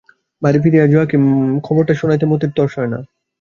বাড়ি 0.41 0.59
ফিরিয়া 0.63 0.85
জয়াকে 0.87 1.17
খবরটা 1.63 1.93
শোনাইতে 1.95 2.25
মতির 2.31 2.51
তর 2.57 2.67
সয় 2.67 2.89
না। 2.93 2.99